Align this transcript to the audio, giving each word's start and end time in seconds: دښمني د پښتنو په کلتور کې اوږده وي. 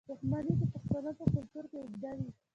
دښمني 0.09 0.53
د 0.59 0.63
پښتنو 0.73 1.11
په 1.17 1.23
کلتور 1.33 1.63
کې 1.69 1.77
اوږده 1.81 2.11
وي. 2.17 2.29